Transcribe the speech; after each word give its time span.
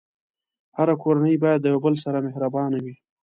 هره 0.77 0.95
کورنۍ 1.03 1.35
باید 1.43 1.59
د 1.61 1.65
یو 1.73 1.79
بل 1.85 1.93
سره 2.03 2.17
مهربانه 2.27 2.77
وي. 2.83 2.95